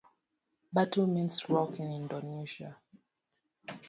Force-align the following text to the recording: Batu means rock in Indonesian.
Batu 0.73 1.05
means 1.05 1.47
rock 1.47 1.77
in 1.79 1.91
Indonesian. 1.91 2.73